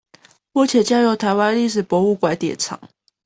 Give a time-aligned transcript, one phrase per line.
[0.51, 2.81] 目前交由臺灣歷史博物館典藏